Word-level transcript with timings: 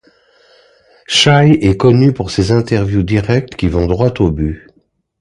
Chai 1.05 1.59
est 1.63 1.77
connue 1.77 2.11
pour 2.11 2.31
ses 2.31 2.51
interviews 2.51 3.03
directes, 3.03 3.55
qui 3.55 3.67
vont 3.67 3.85
droit 3.85 4.11
au 4.19 4.31
but. 4.31 4.65